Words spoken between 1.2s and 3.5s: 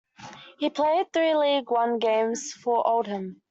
League One games for Oldham.